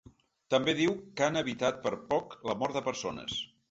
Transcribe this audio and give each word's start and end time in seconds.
També 0.53 0.73
diu 0.79 0.95
que 1.21 1.27
han 1.27 1.39
evitat 1.43 1.79
per 1.87 1.95
poc 2.17 2.37
la 2.51 2.61
mort 2.65 2.79
de 2.83 2.87
persones. 2.93 3.43